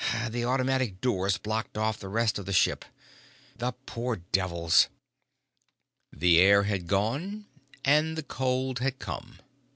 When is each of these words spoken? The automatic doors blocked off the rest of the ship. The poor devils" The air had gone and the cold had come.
The 0.31 0.45
automatic 0.45 0.99
doors 0.99 1.37
blocked 1.37 1.77
off 1.77 1.99
the 1.99 2.09
rest 2.09 2.39
of 2.39 2.47
the 2.47 2.53
ship. 2.53 2.85
The 3.57 3.73
poor 3.85 4.15
devils" 4.15 4.87
The 6.11 6.39
air 6.39 6.63
had 6.63 6.87
gone 6.87 7.45
and 7.85 8.17
the 8.17 8.23
cold 8.23 8.79
had 8.79 8.97
come. 8.97 9.37